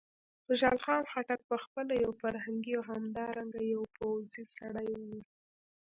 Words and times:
خوشحال 0.45 0.77
خان 0.85 1.01
په 1.49 1.55
خپله 1.63 1.93
یو 2.03 2.11
فرهنګي 2.21 2.73
او 2.77 2.83
همدارنګه 2.91 3.61
یو 3.73 3.81
پوځي 3.95 4.45
سړی 4.57 4.91
و. 5.01 5.03